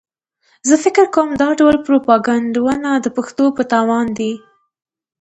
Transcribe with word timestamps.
زه 0.67 0.75
فکر 0.83 1.05
کوم 1.15 1.29
دا 1.41 1.49
ډول 1.59 1.75
پروپاګنډونه 1.87 2.89
د 2.95 3.07
پښتنو 3.15 3.47
په 3.57 3.63
تاوان 3.73 4.07
دي. 4.17 4.33